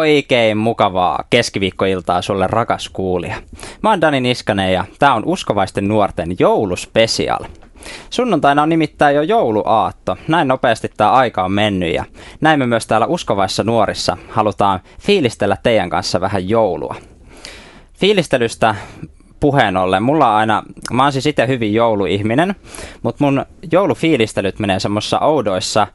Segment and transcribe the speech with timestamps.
[0.00, 3.36] Oikein mukavaa keskiviikkoiltaa sulle rakas kuulija.
[3.82, 7.44] Mä oon Dani Niskanen ja tää on uskovaisten nuorten jouluspesial.
[8.10, 10.16] Sunnuntaina on nimittäin jo jouluaatto.
[10.28, 12.04] Näin nopeasti tämä aika on mennyt ja
[12.40, 16.94] näin me myös täällä uskovaissa nuorissa halutaan fiilistellä teidän kanssa vähän joulua.
[17.94, 18.74] Fiilistelystä
[19.40, 22.54] puheen ollen, mulla on aina, mä oon siis itse hyvin jouluihminen,
[23.02, 25.86] mutta mun joulufiilistelyt menee semmoissa oudoissa,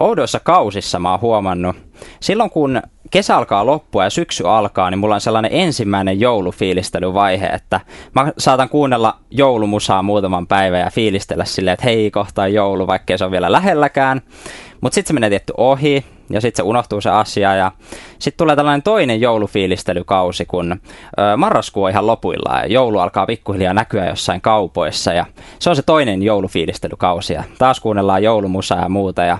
[0.00, 1.76] oudoissa kausissa mä oon huomannut.
[2.20, 7.80] Silloin kun kesä alkaa loppua ja syksy alkaa, niin mulla on sellainen ensimmäinen joulufiilistelyvaihe, että
[8.14, 13.24] mä saatan kuunnella joulumusaa muutaman päivän ja fiilistellä silleen, että hei, kohtaa joulu, vaikkei se
[13.24, 14.20] on vielä lähelläkään.
[14.80, 17.72] Mutta sitten se menee tietty ohi ja sitten se unohtuu se asia ja
[18.18, 23.74] sitten tulee tällainen toinen joulufiilistelykausi, kun ö, marraskuu on ihan lopuillaan ja joulu alkaa pikkuhiljaa
[23.74, 25.26] näkyä jossain kaupoissa ja
[25.58, 29.38] se on se toinen joulufiilistelykausi ja taas kuunnellaan joulumusaa ja muuta ja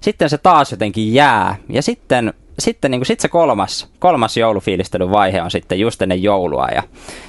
[0.00, 1.56] sitten se taas jotenkin jää.
[1.68, 6.68] Ja sitten sitten niin kuin, sit se kolmas, kolmas joulufiilistelyvaihe on sitten just ennen joulua
[6.74, 6.82] ja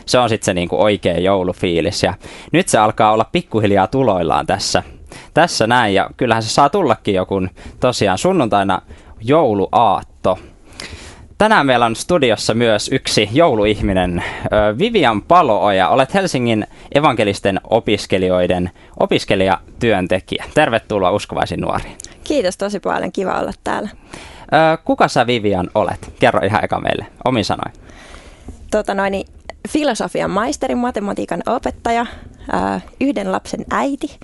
[0.05, 2.13] se on sitten se niin kuin oikea joulufiilis ja
[2.51, 4.83] nyt se alkaa olla pikkuhiljaa tuloillaan tässä,
[5.33, 7.47] tässä näin ja kyllähän se saa tullakin joku
[7.79, 8.81] tosiaan sunnuntaina
[9.21, 10.39] jouluaatto.
[11.37, 14.23] Tänään meillä on studiossa myös yksi jouluihminen,
[14.77, 15.89] Vivian Palooja.
[15.89, 20.45] Olet Helsingin evankelisten opiskelijoiden opiskelijatyöntekijä.
[20.53, 21.97] Tervetuloa uskovaisiin nuoriin.
[22.23, 23.89] Kiitos tosi paljon, kiva olla täällä.
[24.85, 26.13] Kuka sä Vivian olet?
[26.19, 27.73] Kerro ihan eka meille, omin sanoin.
[28.71, 29.27] Tota noin, niin
[29.69, 32.05] filosofian maisteri, matematiikan opettaja,
[33.01, 34.19] yhden lapsen äiti,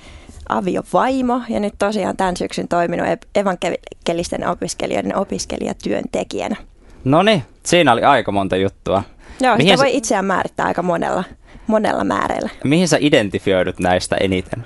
[0.50, 6.56] aviovaimo ja nyt tosiaan tämän syksyn toiminut evankelisten opiskelijoiden opiskelijatyöntekijänä.
[7.04, 9.04] No niin, siinä oli aika monta juttua.
[9.42, 11.24] Joo, Mihin sitä voi itseään määrittää aika monella,
[11.68, 12.50] monella määreellä.
[12.64, 14.66] Mihin sä identifioidut näistä eniten?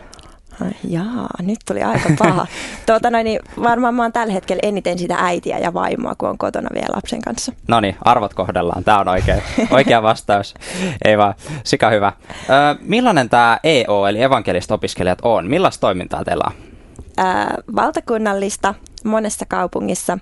[0.83, 2.47] Jaa, nyt tuli aika paha.
[2.85, 6.37] tuota, noin, niin varmaan mä oon tällä hetkellä eniten sitä äitiä ja vaimoa, kun on
[6.37, 7.53] kotona vielä lapsen kanssa.
[7.67, 8.83] No niin, arvot kohdellaan.
[8.83, 9.35] Tämä on oikea,
[9.71, 10.53] oikea vastaus.
[11.05, 12.13] Ei vaan, sika hyvä.
[12.31, 15.47] Ö, millainen tämä EO, eli evankelista opiskelijat, on?
[15.47, 16.53] Millaista toimintaa teillä on?
[17.19, 20.17] Ö, valtakunnallista, monessa kaupungissa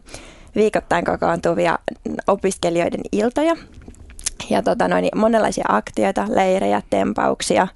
[0.55, 1.79] viikoittain kokoontuvia
[2.27, 3.55] opiskelijoiden iltoja.
[4.49, 7.67] Ja tota, noin, monenlaisia aktioita, leirejä, tempauksia–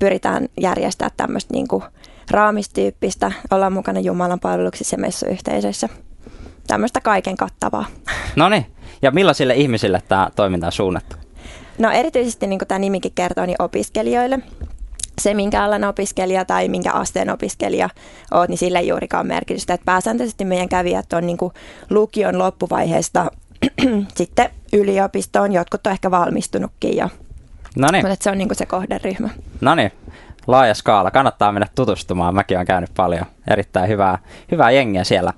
[0.00, 1.82] pyritään järjestää tämmöistä niin kuin
[2.30, 5.88] raamistyyppistä, olla mukana Jumalan palveluksissa ja messuyhteisöissä.
[6.66, 7.84] Tämmöistä kaiken kattavaa.
[8.36, 8.66] No niin,
[9.02, 11.16] ja millaisille ihmisille tämä toiminta on suunnattu?
[11.78, 14.38] No erityisesti niin kuin tämä nimikin kertoo, niin opiskelijoille.
[15.20, 17.88] Se, minkä alan opiskelija tai minkä asteen opiskelija
[18.34, 19.74] oot, niin sillä ei juurikaan merkitystä.
[19.74, 21.52] Että pääsääntöisesti meidän kävijät on niin kuin
[21.90, 23.30] lukion loppuvaiheesta
[24.16, 25.52] sitten yliopistoon.
[25.52, 26.96] Jotkut on ehkä valmistunutkin
[27.76, 28.08] ja Noniin.
[28.08, 29.28] Mutta se on niinku se kohderyhmä.
[29.60, 29.92] No niin,
[30.46, 31.10] laaja skaala.
[31.10, 32.34] Kannattaa mennä tutustumaan.
[32.34, 33.26] Mäkin olen käynyt paljon.
[33.50, 34.18] Erittäin hyvää,
[34.50, 35.32] hyvää jengiä siellä.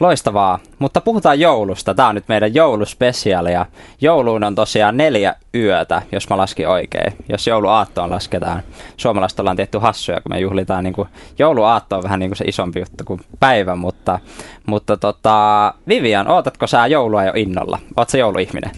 [0.00, 1.94] Loistavaa, mutta puhutaan joulusta.
[1.94, 3.66] Tämä on nyt meidän jouluspesiaali ja
[4.00, 7.12] jouluun on tosiaan neljä yötä, jos mä laskin oikein.
[7.28, 8.62] Jos jouluaattoon lasketaan.
[8.96, 12.44] Suomalaiset ollaan tietty hassuja, kun me juhlitaan niin kuin, jouluaatto on vähän niin kuin se
[12.44, 14.18] isompi juttu kuin päivä, mutta,
[14.66, 17.78] mutta tota, Vivian, ootatko sä joulua jo innolla?
[17.96, 18.70] Oot se jouluihminen?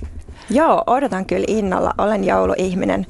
[0.51, 1.95] Joo, odotan kyllä innolla.
[1.99, 3.07] Olen jouluihminen.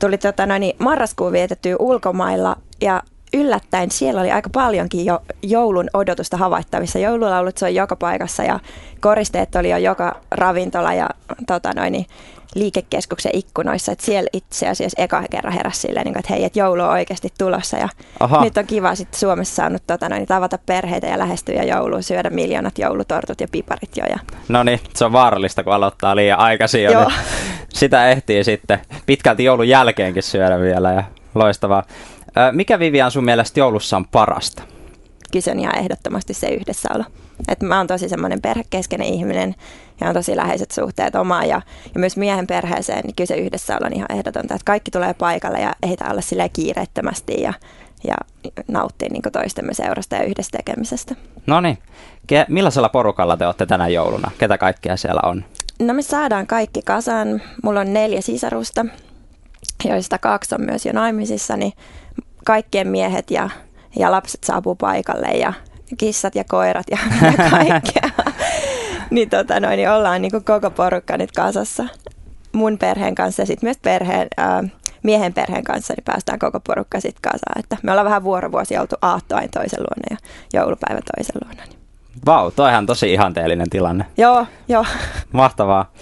[0.00, 3.02] Tuli tota, noin, niin marraskuun vietettyä ulkomailla ja
[3.36, 6.98] yllättäen siellä oli aika paljonkin jo joulun odotusta havaittavissa.
[6.98, 8.60] Joululaulut soi joka paikassa ja
[9.00, 11.08] koristeet oli jo joka ravintola ja
[11.46, 12.06] tota noin, niin
[12.54, 16.82] liikekeskuksen ikkunoissa, että siellä itse asiassa eka kerran heräsi silleen, niin että hei, että joulu
[16.82, 17.88] on oikeasti tulossa ja
[18.20, 18.44] Aha.
[18.44, 22.78] nyt on kiva sitten Suomessa saanut tota, noin, tavata perheitä ja lähestyä jouluun, syödä miljoonat
[22.78, 24.04] joulutortut ja piparit jo.
[24.04, 24.18] Ja...
[24.48, 27.18] No niin, se on vaarallista, kun aloittaa liian aikaisin jo, niin
[27.74, 31.04] sitä ehtii sitten pitkälti joulun jälkeenkin syödä vielä ja
[31.34, 31.82] loistavaa.
[32.52, 34.62] Mikä Vivian sun mielestä joulussa on parasta?
[35.50, 37.04] On ihan ehdottomasti se yhdessäolo.
[37.48, 39.54] Et mä oon tosi semmoinen perhekeskeinen ihminen
[40.00, 41.62] ja on tosi läheiset suhteet omaan ja,
[41.94, 45.60] ja myös miehen perheeseen, niin kyllä se yhdessä on ihan ehdotonta, että kaikki tulee paikalle
[45.60, 47.52] ja ehditään olla silleen kiireettömästi ja,
[48.04, 48.14] ja
[48.68, 51.14] nauttia niin toistemme seurasta ja yhdessä tekemisestä.
[51.46, 51.78] No niin,
[52.32, 54.30] Ke- millaisella porukalla te olette tänä jouluna?
[54.38, 55.44] Ketä kaikkea siellä on?
[55.78, 57.42] No me saadaan kaikki kasan.
[57.62, 58.86] Mulla on neljä sisarusta,
[59.84, 61.72] joista kaksi on myös jo naimisissa, niin
[62.46, 63.50] kaikkien miehet ja,
[63.98, 65.52] ja lapset saapuu paikalle ja
[65.98, 66.98] kissat ja koirat ja
[67.50, 68.10] kaikkea.
[69.10, 71.84] niin, tota noin, niin ollaan niin koko porukka nyt kasassa
[72.52, 74.64] mun perheen kanssa ja sitten myös perheen, ää,
[75.02, 77.58] miehen perheen kanssa, niin päästään koko porukka sitten kasaan.
[77.58, 80.16] Että me ollaan vähän vuorovuosi oltu aattoain toisen luona ja
[80.60, 81.62] joulupäivä toisen luona.
[81.68, 81.78] Niin.
[82.26, 84.06] Vau, toihan tosi ihanteellinen tilanne.
[84.16, 84.84] Joo, joo.
[85.32, 85.92] Mahtavaa.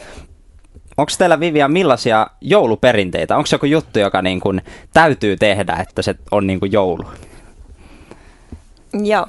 [0.97, 3.37] Onko teillä Vivian millaisia jouluperinteitä?
[3.37, 4.61] Onko joku juttu, joka niin kun
[4.93, 7.05] täytyy tehdä, että se on niin kuin joulu?
[8.93, 9.27] Joo,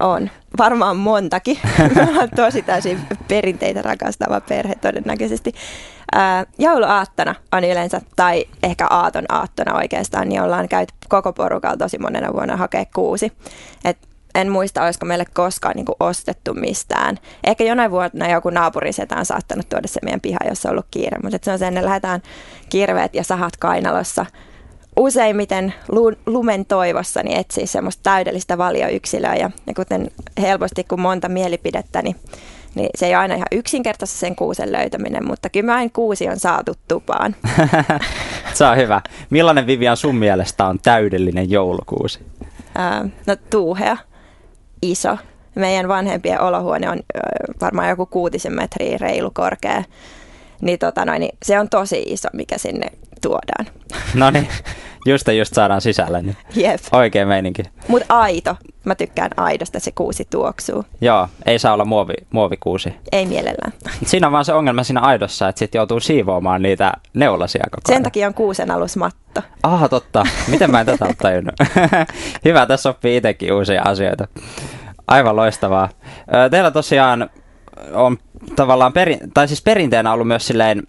[0.00, 0.30] on.
[0.58, 1.58] varmaan montakin.
[2.36, 5.52] Tosi täysin perinteitä rakastava perhe todennäköisesti.
[6.12, 11.98] Ää, jouluaattona on yleensä, tai ehkä aaton aattona oikeastaan, niin ollaan käyty koko porukalla tosi
[11.98, 13.32] monena vuonna hakea kuusi.
[13.84, 13.98] Et
[14.36, 17.18] en muista, olisiko meille koskaan niin kuin ostettu mistään.
[17.44, 21.18] Ehkä jonain vuonna joku naapurisetä on saattanut tuoda se meidän piha, jos on ollut kiire,
[21.22, 22.22] mutta se on sen, että lähdetään
[22.68, 24.26] kirveet ja sahat kainalossa
[24.96, 25.74] useimmiten
[26.26, 30.10] lumen toivossa niin etsii semmoista täydellistä valioyksilöä ja, ja kuten
[30.40, 32.16] helposti kun monta mielipidettä, niin,
[32.74, 36.38] niin se ei ole aina ihan yksinkertaisesti sen kuusen löytäminen, mutta kyllä mä kuusi on
[36.38, 37.36] saatu tupaan.
[38.54, 39.00] se on hyvä.
[39.30, 42.20] Millainen Vivian sun mielestä on täydellinen joulukuusi?
[43.26, 43.96] No tuuhea
[44.82, 45.18] iso.
[45.54, 47.00] Meidän vanhempien olohuone on
[47.60, 49.84] varmaan joku kuutisen metriä reilu korkea.
[50.60, 52.86] Niin, tota noin, niin se on tosi iso, mikä sinne
[53.22, 53.66] tuodaan.
[54.14, 54.48] No niin,
[55.06, 56.22] just just saadaan sisälle.
[56.22, 56.80] Niin Jep.
[56.92, 57.62] Oikein meininki.
[57.88, 58.56] Mutta aito.
[58.84, 60.84] Mä tykkään aidosta, se kuusi tuoksuu.
[61.00, 62.94] Joo, ei saa olla muovi, muovikuusi.
[63.12, 63.72] Ei mielellään.
[64.06, 67.96] Siinä on vaan se ongelma siinä aidossa, että sitten joutuu siivoamaan niitä neulasia koko ajan.
[67.96, 69.42] Sen takia on kuusen alusmatto.
[69.62, 70.24] Ah, totta.
[70.48, 71.54] Miten mä en tätä ole tajunnut?
[72.44, 74.28] Hyvä, tässä oppii itsekin uusia asioita.
[75.08, 75.88] Aivan loistavaa.
[76.50, 77.30] Teillä tosiaan
[77.92, 78.18] on
[78.56, 80.82] tavallaan, perin, tai siis perinteenä ollut myös silleen,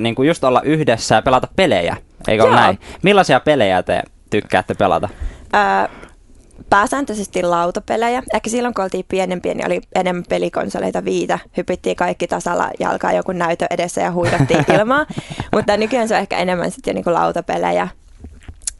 [0.00, 1.96] niin kuin just olla yhdessä ja pelata pelejä,
[2.28, 2.78] eikö ole näin?
[3.02, 5.08] Millaisia pelejä te tykkäätte pelata?
[5.54, 5.96] Öö,
[6.70, 8.22] pääsääntöisesti lautapelejä.
[8.34, 11.38] Ehkä silloin, kun oltiin pienempiä, niin oli enemmän pelikonsoleita viitä.
[11.56, 15.06] Hypittiin kaikki tasalla jalkaa joku näytö edessä ja huidattiin ilmaa.
[15.52, 17.88] Mutta nykyään se on ehkä enemmän sitten jo niinku lautapelejä.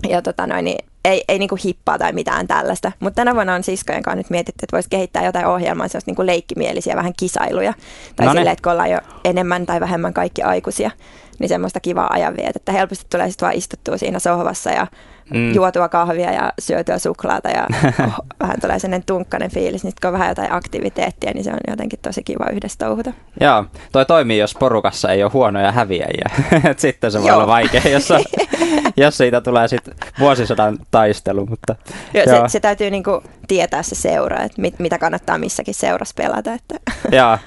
[0.09, 2.93] Ja tota noin, niin ei, ei niinku hippaa tai mitään tällaista.
[3.01, 6.27] Mutta tänä vuonna on siskojen kanssa nyt mietitty, että voisi kehittää jotain ohjelmaa, sellaista niinku
[6.27, 7.75] leikkimielisiä, vähän kisailuja.
[8.17, 10.91] Tai no silleen, että kun ollaan jo enemmän tai vähemmän kaikki aikuisia,
[11.39, 12.73] niin semmoista kivaa ajanvietettä.
[12.73, 14.87] Helposti tulee sitten vaan istuttua siinä sohvassa ja
[15.35, 15.55] mm.
[15.55, 17.67] juotua kahvia ja syötyä suklaata ja
[18.07, 19.85] oh, vähän tulee sellainen tunkkainen fiilis.
[19.85, 23.13] Nyt kun on vähän jotain aktiviteettia, niin se on jotenkin tosi kiva yhdessä touhuta.
[23.41, 26.31] Joo, toi toimii, jos porukassa ei ole huonoja häviäjiä.
[26.77, 28.25] sitten se voi olla vaikea, jos, on,
[28.97, 31.47] jos siitä tulee sitten vuosisadan taistelu.
[31.47, 31.77] Mutta,
[32.15, 32.49] joo, joo.
[32.49, 36.53] Se, se täytyy niinku tietää se seura, että mit, mitä kannattaa missäkin seurassa pelata.
[36.53, 36.75] Että.
[37.17, 37.39] joo.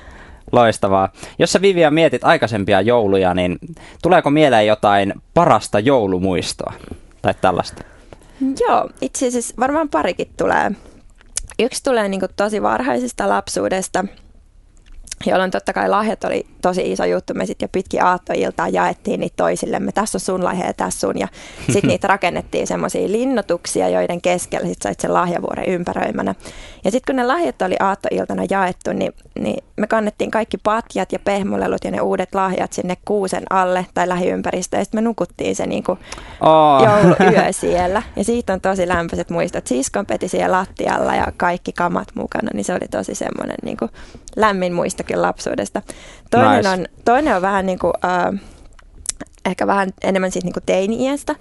[0.51, 1.09] Loistavaa.
[1.39, 3.59] Jos sä Vivian mietit aikaisempia jouluja, niin
[4.01, 6.73] tuleeko mieleen jotain parasta joulumuistoa?
[7.21, 7.83] tai tällaista?
[8.59, 10.71] Joo, itse asiassa varmaan parikin tulee.
[11.59, 14.05] Yksi tulee niin tosi varhaisesta lapsuudesta–
[15.29, 17.33] jolloin totta kai lahjat oli tosi iso juttu.
[17.33, 19.91] Me sitten jo pitkin aattoiltaa jaettiin niitä toisillemme.
[19.91, 21.19] Tässä on sun lahja ja tässä sun.
[21.19, 21.27] Ja
[21.65, 26.35] sitten niitä rakennettiin semmoisia linnotuksia, joiden keskellä sitten sait sen lahjavuoren ympäröimänä.
[26.83, 31.19] Ja sitten kun ne lahjat oli aattoiltana jaettu, niin, niin me kannettiin kaikki patjat ja
[31.19, 34.81] pehmolelut ja ne uudet lahjat sinne kuusen alle tai lähiympäristöön.
[34.81, 35.99] Ja sitten me nukuttiin se niin kuin
[36.41, 36.83] oh.
[36.83, 38.03] jouluyö siellä.
[38.15, 39.67] Ja siitä on tosi lämpöiset muistot.
[39.67, 43.91] Siskon peti siellä lattialla ja kaikki kamat mukana, niin se oli tosi semmoinen niin kuin
[44.35, 45.81] lämmin muisto kyllä lapsuudesta.
[46.31, 46.69] Toinen, nice.
[46.69, 48.39] on, toinen on vähän niin kuin, uh,
[49.45, 51.35] ehkä vähän enemmän siitä niin kuin teini-iästä.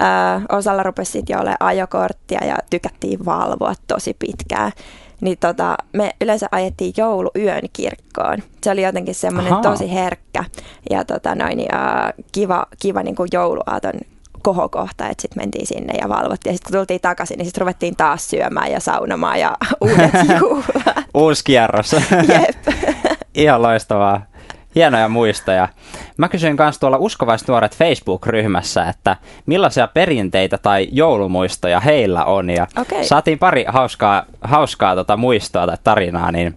[0.00, 4.72] Uh, osalla rupesi sitten jo olemaan ajokorttia ja tykättiin valvoa tosi pitkään.
[5.20, 8.38] Niin tota, me yleensä ajettiin jouluyön kirkkoon.
[8.62, 10.44] Se oli jotenkin semmoinen tosi herkkä
[10.90, 13.92] ja tota noin, ja kiva, kiva niin kuin jouluaaton
[14.42, 16.52] kohokohta, että sitten mentiin sinne ja valvottiin.
[16.52, 21.04] Ja sitten kun tultiin takaisin, niin sitten ruvettiin taas syömään ja saunomaan ja uudet juhlat.
[21.14, 21.92] Uusi kierros.
[21.92, 22.76] Jep.
[23.34, 24.31] Ihan loistavaa.
[24.74, 25.68] Hienoja muistoja.
[26.16, 32.50] Mä kysyin myös tuolla Uskovaiset nuoret Facebook-ryhmässä, että millaisia perinteitä tai joulumuistoja heillä on.
[32.50, 33.04] Ja okay.
[33.04, 36.56] saatiin pari hauskaa, hauskaa tota muistoa tai tarinaa, niin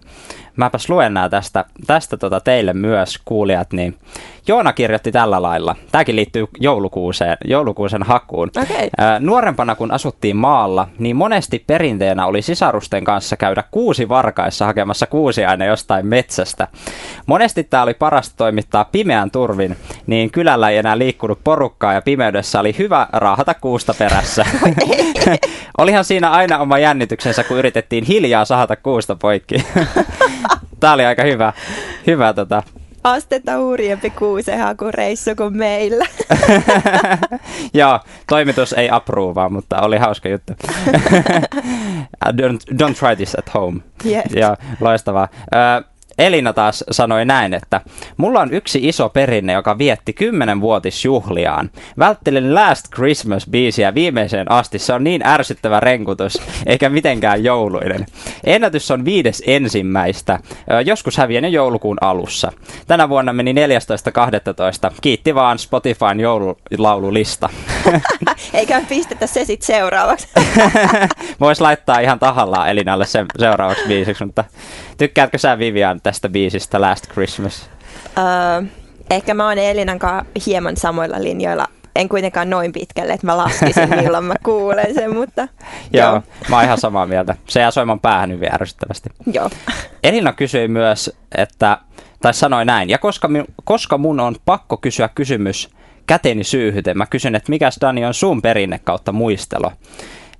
[0.56, 3.98] mäpäs luen nämä tästä, tästä tota teille myös kuulijat, niin
[4.48, 5.76] Joona kirjoitti tällä lailla.
[5.92, 8.50] Tämäkin liittyy joulukuuseen, joulukuusen hakuun.
[8.62, 8.90] Okay.
[9.20, 15.06] nuorempana kun asuttiin maalla, niin monesti perinteenä oli sisarusten kanssa käydä kuusi varkaissa hakemassa
[15.48, 16.68] aina jostain metsästä.
[17.26, 19.76] Monesti tämä oli parasta toimittaa pimeän turvin,
[20.06, 24.46] niin kylällä ei enää liikkunut porukkaa ja pimeydessä oli hyvä raahata kuusta perässä.
[25.78, 29.54] Olihan siinä aina oma jännityksensä, kun yritettiin hiljaa sahata kuusta poikki.
[30.80, 31.52] Tämä oli aika hyvä,
[32.06, 32.62] hyvä tota,
[33.12, 36.06] astetta hurjempi kuusenhakureissu kuin meillä.
[37.74, 40.52] Joo, toimitus ei approovaa, mutta oli hauska juttu.
[42.26, 43.80] don't, don't try this at home.
[44.06, 44.24] Yes.
[44.34, 45.28] Joo, loistavaa.
[45.32, 47.80] Uh, Elina taas sanoi näin, että
[48.16, 51.70] mulla on yksi iso perinne, joka vietti 10-vuotisjuhliaan.
[51.98, 54.78] Välttelen Last Christmas-biisiä viimeiseen asti.
[54.78, 58.06] Se on niin ärsyttävä renkutus, eikä mitenkään jouluinen.
[58.44, 60.38] Ennätys on viides ensimmäistä.
[60.84, 62.52] Joskus häviän jo joulukuun alussa.
[62.86, 64.94] Tänä vuonna meni 14.12.
[65.00, 67.48] Kiitti vaan Spotifyn joululaululista.
[68.54, 70.28] Eikä pistetä se sitten seuraavaksi.
[71.40, 74.44] Voisi laittaa ihan tahallaan Elinalle sen seuraavaksi biisiksi, mutta
[74.98, 77.70] tykkäätkö sä Vivian tästä biisistä Last Christmas?
[78.18, 78.62] Öö,
[79.10, 81.68] ehkä mä oon Elinan kanssa hieman samoilla linjoilla.
[81.96, 85.48] En kuitenkaan noin pitkälle, että mä laskisin milloin mä kuulen sen, mutta...
[85.92, 87.34] joo, joo, mä oon ihan samaa mieltä.
[87.48, 89.10] Se jää soimaan päähän hyvin ärsyttävästi.
[89.32, 89.50] Joo.
[90.02, 91.78] Elina kysyi myös, että,
[92.22, 93.28] tai sanoi näin, ja koska,
[93.64, 95.70] koska mun on pakko kysyä kysymys
[96.06, 99.72] käteni syyhyten, mä kysyn, että mikäs Dani on sun perinne kautta muistelo,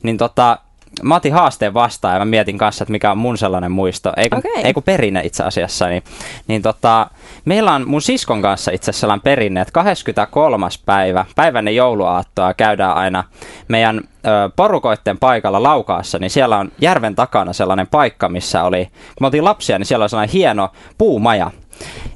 [0.03, 0.59] niin tota,
[1.03, 4.29] mä otin haasteen vastaan ja mä mietin kanssa, että mikä on mun sellainen muisto, ei
[4.29, 4.63] kun, okay.
[4.65, 6.03] ei kun perinne itse asiassa, niin,
[6.49, 7.11] niin tota,
[7.45, 10.67] meillä on mun siskon kanssa itse asiassa sellainen perinne, että 23.
[10.87, 13.25] päivä, päivänne jouluaattoa käydään aina
[13.69, 18.93] meidän ö, porukoitten paikalla Laukaassa, niin siellä on järven takana sellainen paikka, missä oli, kun
[19.21, 20.69] me oltiin lapsia, niin siellä on sellainen hieno
[20.99, 21.51] puumaja,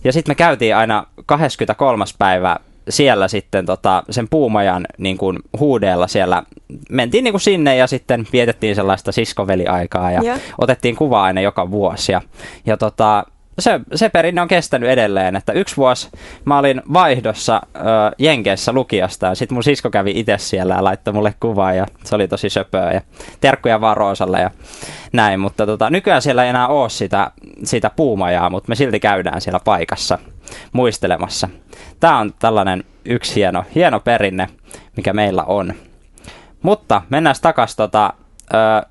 [0.04, 2.04] ja sitten me käytiin aina 23.
[2.18, 2.56] päivä
[2.88, 6.42] siellä sitten tota, sen puumajan niin kuin, huudeella siellä
[6.90, 10.40] mentiin niin kuin sinne ja sitten vietettiin sellaista siskoveliaikaa ja yeah.
[10.58, 12.12] otettiin kuvaa aina joka vuosi.
[12.12, 12.22] Ja,
[12.66, 13.24] ja tota,
[13.60, 16.08] se, se perinne on kestänyt edelleen, että yksi vuosi
[16.44, 17.80] mä olin vaihdossa ö,
[18.18, 22.14] Jenkeissä lukiasta ja sitten mun sisko kävi itse siellä ja laittoi mulle kuvaa ja se
[22.14, 23.00] oli tosi söpöä ja
[23.40, 24.50] terkkuja vaan Roosalle ja
[25.12, 27.30] näin, mutta tota, nykyään siellä ei enää ole sitä,
[27.64, 30.18] sitä puumajaa, mutta me silti käydään siellä paikassa
[30.72, 31.48] muistelemassa.
[32.00, 34.48] Tämä on tällainen yksi hieno, hieno perinne,
[34.96, 35.74] mikä meillä on.
[36.62, 38.12] Mutta mennään takaisin tota,
[38.54, 38.86] ö,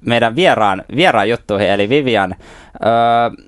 [0.00, 2.34] meidän vieraan, vieraan juttuihin, eli Vivian.
[2.84, 3.47] Ö,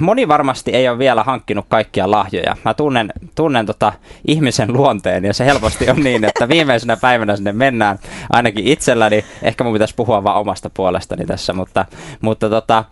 [0.00, 2.56] moni varmasti ei ole vielä hankkinut kaikkia lahjoja.
[2.64, 3.92] Mä tunnen, tunnen tota
[4.28, 7.98] ihmisen luonteen ja se helposti on niin, että viimeisenä päivänä sinne mennään.
[8.30, 11.84] Ainakin itselläni, ehkä mun pitäisi puhua vaan omasta puolestani tässä, mutta,
[12.20, 12.84] mutta tota,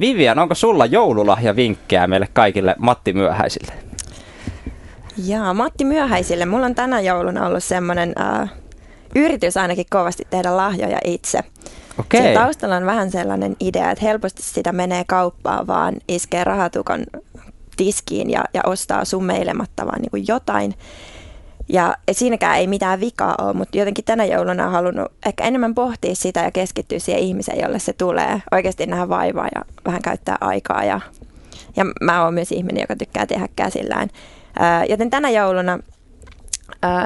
[0.00, 3.72] Vivian, onko sulla joululahjavinkkejä meille kaikille Matti Myöhäisille?
[5.24, 6.46] Jaa, Matti Myöhäisille.
[6.46, 8.50] Mulla on tänä jouluna ollut semmoinen äh,
[9.14, 11.40] yritys ainakin kovasti tehdä lahjoja itse.
[11.98, 12.20] Okay.
[12.20, 17.04] Siinä taustalla on vähän sellainen idea, että helposti sitä menee kauppaan, vaan iskee rahatukon
[17.76, 20.74] tiskiin ja, ja ostaa summeilematta vaan niin kuin jotain.
[21.68, 26.14] Ja siinäkään ei mitään vikaa ole, mutta jotenkin tänä jouluna on halunnut ehkä enemmän pohtia
[26.14, 28.42] sitä ja keskittyä siihen ihmiseen, jolle se tulee.
[28.52, 30.84] Oikeasti nähdä vaivaa ja vähän käyttää aikaa.
[30.84, 31.00] Ja,
[31.76, 34.08] ja mä oon myös ihminen, joka tykkää tehdä käsillään.
[34.88, 35.78] Joten tänä jouluna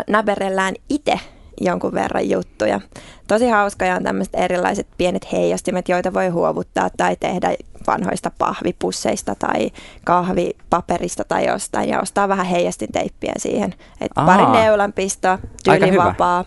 [0.09, 1.21] näperellään itse
[1.65, 2.81] jonkun verran juttuja.
[3.29, 7.55] Tosi hauskoja on tämmöiset erilaiset pienet heijastimet, joita voi huovuttaa tai tehdä
[7.87, 9.71] vanhoista pahvipusseista tai
[10.05, 13.75] kahvipaperista tai jostain ja ostaa vähän heijastinteippiä siihen.
[14.01, 16.45] Et pari neulanpistoa, tyylivapaa.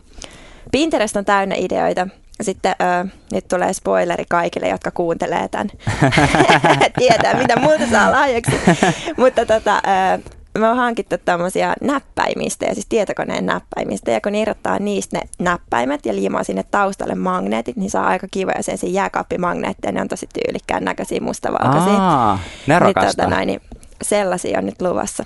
[0.72, 2.08] Pinterest on täynnä ideoita.
[2.42, 5.70] Sitten ö, nyt tulee spoileri kaikille, jotka kuuntelee tämän.
[7.00, 8.56] Tietää, mitä muuta saa lahjaksi.
[9.18, 14.80] Mutta tota, ö, me on hankittu tämmöisiä näppäimistä, ja siis tietokoneen näppäimistä, ja kun irrottaa
[14.80, 20.02] niistä ne näppäimet ja liimaa sinne taustalle magneetit, niin saa aika kivoja sen jääkaappimagneetteja, ne
[20.02, 21.94] on tosi tyylikkään näköisiä mustavalkoisia.
[21.94, 23.62] Aa, ne niin, tota, noin, niin
[24.02, 25.26] sellaisia on nyt luvassa.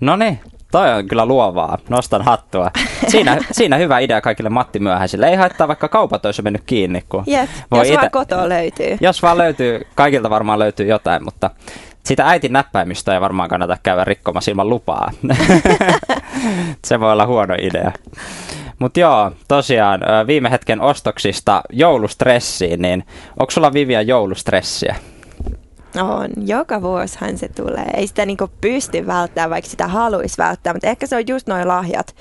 [0.00, 0.40] No niin,
[0.72, 1.78] toi on kyllä luovaa.
[1.88, 2.70] Nostan hattua.
[3.08, 5.28] Siinä, siinä hyvä idea kaikille Matti Myöhäisille.
[5.28, 7.04] Ei haittaa, vaikka kaupat olisi mennyt kiinni.
[7.08, 7.96] Kun Jep, voi jos ite...
[7.96, 8.98] vaan kotoa löytyy.
[9.00, 11.50] Jos vaan löytyy, kaikilta varmaan löytyy jotain, mutta
[12.06, 15.10] sitä äitin näppäimistä ei varmaan kannata käydä rikkomassa ilman lupaa.
[16.86, 17.92] Se voi olla huono idea.
[18.78, 23.04] Mutta joo, tosiaan viime hetken ostoksista joulustressiin, niin
[23.40, 24.96] onko sulla Vivia joulustressiä?
[26.02, 27.86] On, joka vuosihan se tulee.
[27.94, 31.68] Ei sitä niinku pysty välttämään, vaikka sitä haluaisi välttää, mutta ehkä se on just noin
[31.68, 32.14] lahjat,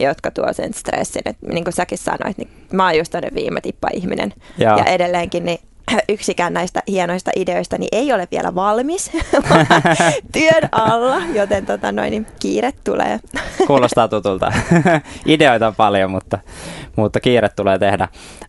[0.00, 1.22] jotka tuo sen stressin.
[1.24, 4.32] Et, niin kuin säkin sanoit, niin mä oon just viime tippa ihminen.
[4.58, 4.78] Ja.
[4.78, 5.58] ja edelleenkin, niin
[6.08, 9.10] yksikään näistä hienoista ideoista niin ei ole vielä valmis
[10.32, 13.20] työn alla, joten tota noin, niin kiire tulee.
[13.66, 14.52] Kuulostaa tutulta.
[15.26, 16.38] Ideoita on paljon, mutta,
[16.96, 18.08] mutta kiire tulee tehdä.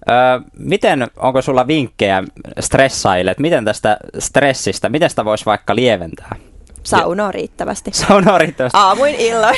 [0.09, 2.23] Ö, miten, onko sulla vinkkejä
[2.59, 6.35] stressaille, että miten tästä stressistä, miten sitä voisi vaikka lieventää?
[6.83, 7.91] Saunoa riittävästi.
[7.93, 8.77] Saunoa riittävästi.
[8.77, 9.55] Aamuin illoin.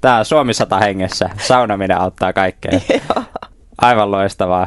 [0.00, 1.30] Tämä on Suomi 100 hengessä.
[1.38, 2.80] Saunaminen auttaa kaikkea.
[3.78, 4.66] Aivan loistavaa.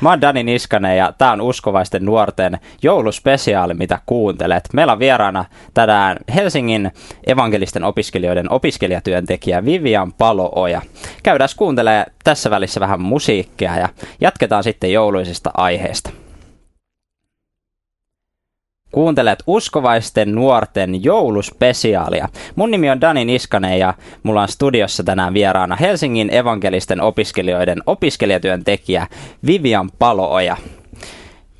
[0.00, 4.68] Mä oon Dani Niskanen ja tää on uskovaisten nuorten jouluspesiaali, mitä kuuntelet.
[4.72, 6.90] Meillä on vieraana tänään Helsingin
[7.26, 10.82] evankelisten opiskelijoiden opiskelijatyöntekijä Vivian Palooja.
[11.22, 13.88] Käydään kuuntelee tässä välissä vähän musiikkia ja
[14.20, 16.10] jatketaan sitten jouluisista aiheista.
[18.92, 22.28] Kuuntelet uskovaisten nuorten jouluspesiaalia.
[22.56, 29.06] Mun nimi on Dani Niskanen ja mulla on studiossa tänään vieraana Helsingin evankelisten opiskelijoiden opiskelijatyöntekijä
[29.46, 30.56] Vivian Palooja.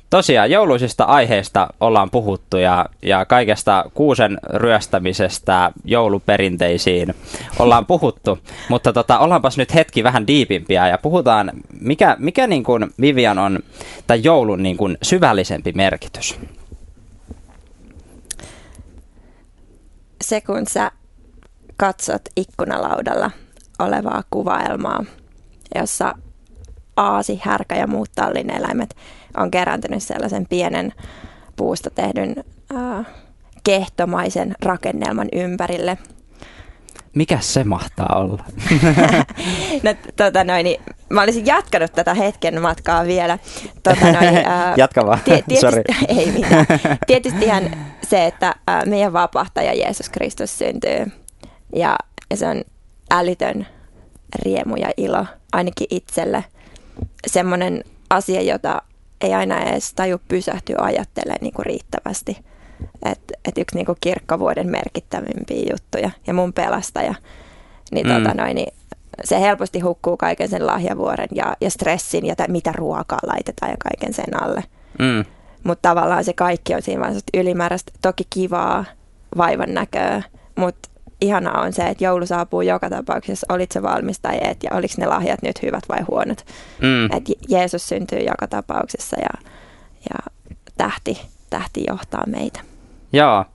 [0.09, 7.13] tosiaan jouluisista aiheista ollaan puhuttu ja, ja kaikesta kuusen ryöstämisestä jouluperinteisiin
[7.59, 12.91] ollaan puhuttu, mutta tota, ollaanpas nyt hetki vähän diipimpiä ja puhutaan, mikä, mikä niin kuin
[13.01, 13.59] Vivian on
[14.07, 16.39] tai joulun niin kuin syvällisempi merkitys?
[20.21, 20.91] Se kun sä
[21.77, 23.31] katsot ikkunalaudalla
[23.79, 25.05] olevaa kuvaelmaa,
[25.75, 26.15] jossa
[26.95, 28.95] aasi, härkä ja muut tallineläimet
[29.37, 30.93] on kerääntynyt sellaisen pienen
[31.55, 32.35] puusta tehdyn
[32.75, 33.05] äh,
[33.63, 35.97] kehtomaisen rakennelman ympärille.
[37.15, 38.43] Mikä se mahtaa olla?
[39.83, 43.39] no, tota noin, niin, mä olisin jatkanut tätä hetken matkaa vielä.
[43.83, 46.65] Tota noin, ää, Jatka vaan, tie, tietysti, ei mitään.
[47.07, 51.11] Tietystihän se, että ää, meidän vapahtaja Jeesus Kristus syntyy
[51.75, 51.95] ja,
[52.29, 52.61] ja se on
[53.11, 53.67] älytön
[54.43, 56.43] riemu ja ilo ainakin itselle.
[57.27, 58.81] Semmoinen asia, jota
[59.21, 62.37] ei aina edes taju pysähtyä ajattelemaan niin kuin riittävästi.
[63.05, 67.13] Että et yksi niin kuin kirkkovuoden merkittävimpiä juttuja ja mun pelastaja,
[67.91, 68.13] niin, mm.
[68.13, 68.73] tota noin, niin
[69.23, 73.77] se helposti hukkuu kaiken sen lahjavuoren ja, ja stressin ja t- mitä ruokaa laitetaan ja
[73.77, 74.63] kaiken sen alle.
[74.99, 75.25] Mm.
[75.63, 78.85] Mutta tavallaan se kaikki on siinä vaan ylimääräistä, toki kivaa,
[79.37, 80.23] vaivan näköä,
[80.55, 80.89] mutta
[81.21, 84.93] ihanaa on se, että joulu saapuu joka tapauksessa, olit se valmis tai et, ja oliko
[84.97, 86.45] ne lahjat nyt hyvät vai huonot.
[86.81, 87.05] Mm.
[87.05, 89.49] Että Jeesus syntyy joka tapauksessa ja,
[90.09, 90.31] ja
[90.77, 92.70] tähti, tähti johtaa meitä.
[93.13, 93.45] Joo,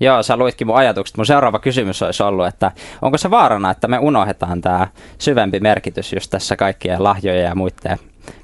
[0.00, 1.16] Joo, sä luitkin mun ajatukset.
[1.16, 6.12] Mun seuraava kysymys olisi ollut, että onko se vaarana, että me unohdetaan tämä syvempi merkitys
[6.12, 7.98] just tässä kaikkien lahjojen ja muiden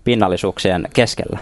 [0.05, 1.39] pinnallisuuksien keskellä?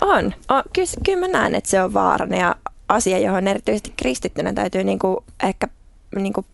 [0.00, 0.34] On.
[0.48, 0.62] on.
[0.72, 2.56] Kyllä, kyllä mä näen, että se on vaarana ja
[2.88, 5.68] asia, johon erityisesti kristittynä täytyy niinku ehkä
[6.16, 6.44] niinku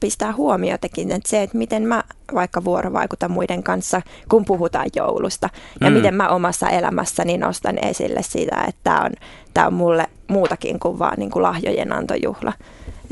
[0.00, 5.50] pistää huomiotakin, että se, että miten mä vaikka vuorovaikutan muiden kanssa, kun puhutaan joulusta,
[5.80, 5.96] ja mm.
[5.96, 9.10] miten mä omassa elämässäni nostan esille sitä, että tämä on,
[9.54, 12.52] tää on mulle muutakin kuin vaan niin kuin lahjojen antojuhla.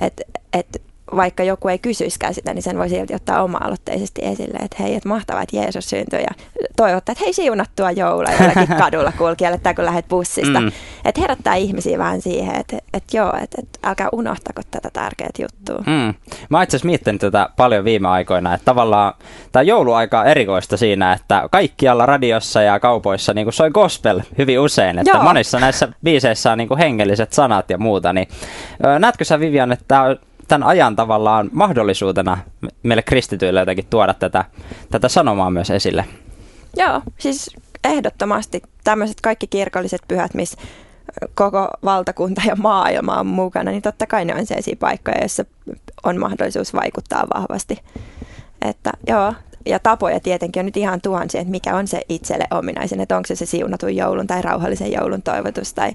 [0.03, 0.83] Että et
[1.17, 5.09] vaikka joku ei kysyisikään sitä, niin sen voi silti ottaa oma-aloitteisesti esille, että hei, että
[5.09, 6.45] mahtavaa, että Jeesus syntyi ja
[6.77, 10.61] toivottaa, että hei, siunattua joulua jollekin kadulla kulkijalle tai kun lähdet bussista.
[10.61, 10.73] Mm.
[11.05, 15.85] Että herättää ihmisiä vähän siihen, että, että joo, että, että älkää unohtako tätä tärkeää juttua.
[15.87, 16.15] Mm.
[16.49, 19.15] Mä itse asiassa miettinyt tätä paljon viime aikoina, että tavallaan
[19.53, 24.61] tämä jouluaika on erikoista siinä, että kaikkialla radiossa ja kaupoissa niin kuin soi gospel hyvin
[24.61, 25.23] usein, että joo.
[25.23, 28.29] monissa näissä biiseissä on niin kuin hengelliset sanat ja muuta, niin
[28.99, 32.39] näetkö sä Vivian, että tämä on tämän ajan tavallaan mahdollisuutena
[32.83, 34.45] meille kristityille jotenkin tuoda tätä,
[34.91, 36.05] tätä sanomaa myös esille.
[36.77, 37.51] Joo, siis
[37.85, 40.59] ehdottomasti tämmöiset kaikki kirkolliset pyhät, missä
[41.35, 45.45] koko valtakunta ja maailma on mukana, niin totta kai ne on sellaisia paikkoja, joissa
[46.05, 47.79] on mahdollisuus vaikuttaa vahvasti.
[48.63, 49.35] Että joo,
[49.67, 53.27] ja tapoja tietenkin on nyt ihan tuhansia, että mikä on se itselle ominaisen, että onko
[53.27, 55.93] se se siunatun joulun tai rauhallisen joulun toivotus tai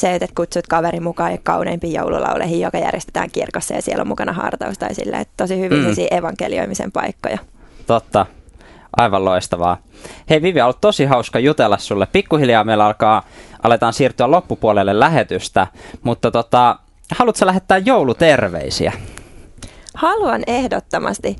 [0.00, 4.78] se, että kutsut kaverin mukaan kauneimpiin joululauleihin, joka järjestetään kirkossa ja siellä on mukana hartaus
[4.78, 5.94] tai sille, että tosi hyvin mm.
[6.10, 7.38] evankelioimisen paikkoja.
[7.86, 8.26] Totta.
[8.96, 9.76] Aivan loistavaa.
[10.30, 12.06] Hei Vivi, on ollut tosi hauska jutella sulle.
[12.06, 13.22] Pikkuhiljaa meillä alkaa,
[13.62, 15.66] aletaan siirtyä loppupuolelle lähetystä,
[16.02, 16.78] mutta tota,
[17.14, 18.92] haluatko lähettää jouluterveisiä?
[19.94, 21.36] Haluan ehdottomasti.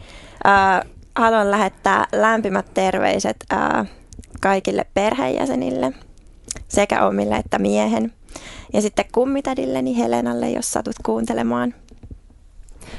[0.47, 0.81] Äh,
[1.17, 3.87] haluan lähettää lämpimät terveiset äh,
[4.41, 5.93] kaikille perheenjäsenille,
[6.69, 8.13] sekä omille että miehen.
[8.73, 11.75] Ja sitten kummitädilleni Helenalle, jos satut kuuntelemaan.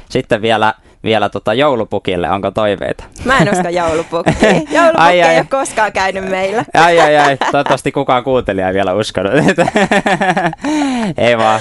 [0.09, 3.03] Sitten vielä, vielä tota joulupukille, onko toiveita?
[3.25, 4.67] Mä en usko joulupukkiin.
[4.71, 6.65] Joulupukki ai, ai, ei ole koskaan käynyt meillä.
[6.73, 9.33] Ai ai ai, toivottavasti kukaan kuuntelija ei vielä uskonut.
[11.17, 11.59] ei vaan,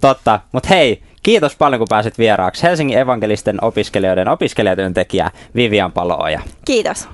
[0.00, 0.40] totta.
[0.52, 2.62] Mutta hei, kiitos paljon kun pääsit vieraaksi.
[2.62, 6.40] Helsingin evankelisten opiskelijoiden opiskelijatyöntekijä Vivian Palooja.
[6.64, 7.08] Kiitos.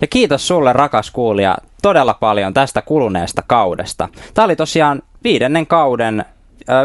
[0.00, 4.08] Ja kiitos sulle rakas kuulija todella paljon tästä kuluneesta kaudesta.
[4.34, 6.24] Tämä oli tosiaan viidennen kauden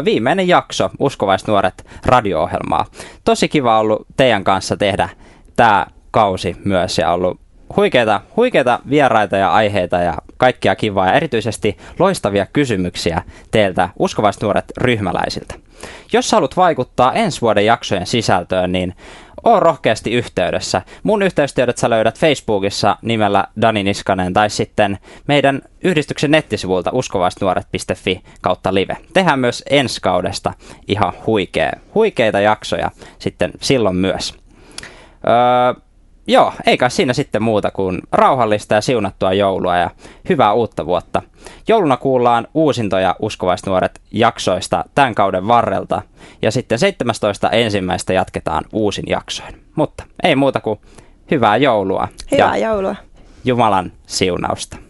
[0.04, 2.86] viimeinen jakso Uskovaisnuoret radio-ohjelmaa.
[3.24, 5.08] Tosi kiva ollut teidän kanssa tehdä
[5.56, 7.40] tämä kausi myös ja ollut
[7.76, 15.54] huikeita, huikeita vieraita ja aiheita ja kaikkia kivaa ja erityisesti loistavia kysymyksiä teiltä Uskovaisnuoret ryhmäläisiltä.
[16.12, 18.94] Jos haluat vaikuttaa ensi vuoden jaksojen sisältöön, niin
[19.44, 20.82] oo rohkeasti yhteydessä.
[21.02, 28.74] Mun yhteystiedot sä löydät Facebookissa nimellä Dani Niskanen tai sitten meidän yhdistyksen nettisivulta uskovaisnuoret.fi kautta
[28.74, 28.96] live.
[29.14, 30.52] Tehdään myös ensi kaudesta
[30.88, 34.34] ihan huikea, huikeita jaksoja sitten silloin myös.
[35.26, 35.84] Öö,
[36.26, 39.90] joo, eikä siinä sitten muuta kuin rauhallista ja siunattua joulua ja
[40.28, 41.22] hyvää uutta vuotta.
[41.68, 46.02] Jouluna kuullaan uusintoja uskovaisnuoret jaksoista tämän kauden varrelta
[46.42, 47.50] ja sitten 17.
[47.50, 49.60] ensimmäistä jatketaan uusin jaksoin.
[49.76, 50.80] Mutta ei muuta kuin
[51.30, 52.08] hyvää joulua.
[52.32, 52.96] Hyvää ja joulua.
[53.44, 54.83] Jumalan siunausta.